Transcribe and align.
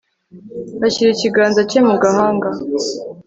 ashyira 0.85 1.09
ikiganza 1.15 1.61
cye 1.69 1.79
mu 1.87 1.95
gahanga 2.03 2.47